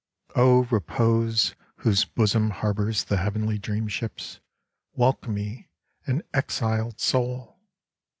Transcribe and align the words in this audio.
O 0.35 0.63
Repose, 0.63 1.53
whose 1.75 2.05
bosom 2.05 2.49
harbours 2.49 3.03
the 3.03 3.17
heavenly 3.17 3.59
dream 3.59 3.87
ships, 3.87 4.39
welcome 4.93 5.35
me, 5.35 5.69
an 6.07 6.23
exiled 6.33 6.99
soul 6.99 7.59